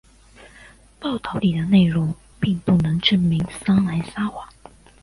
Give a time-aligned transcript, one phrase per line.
[0.99, 4.49] 报道里的内容并不能证明桑兰撒谎。